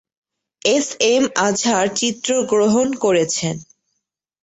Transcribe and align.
SM 0.65 1.23
Azhar 1.47 1.87
চিত্র 1.95 2.29
গ্রহণ 2.43 2.87
করেছেন। 3.03 3.55